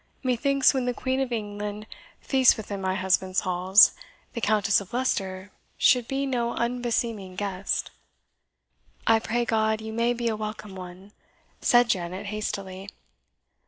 Methinks, 0.23 0.73
when 0.73 0.85
the 0.85 0.95
Queen 0.95 1.19
of 1.21 1.31
England 1.31 1.85
feasts 2.21 2.57
within 2.57 2.81
my 2.81 2.95
husband's 2.95 3.41
halls, 3.41 3.91
the 4.33 4.41
Countess 4.41 4.81
of 4.81 4.93
Leicester 4.93 5.51
should 5.77 6.07
be 6.07 6.25
no 6.25 6.55
unbeseeming 6.55 7.35
guest." 7.35 7.91
"I 9.05 9.19
pray 9.19 9.45
God 9.45 9.79
you 9.79 9.93
may 9.93 10.13
be 10.13 10.27
a 10.27 10.35
welcome 10.35 10.73
one!" 10.73 11.11
said 11.61 11.87
Janet 11.87 12.25
hastily. 12.25 12.89